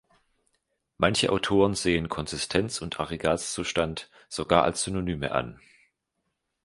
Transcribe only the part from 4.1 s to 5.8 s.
sogar als Synonyme an.